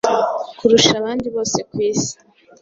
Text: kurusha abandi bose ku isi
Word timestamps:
kurusha 0.57 0.93
abandi 1.01 1.27
bose 1.35 1.59
ku 1.69 1.77
isi 1.89 2.15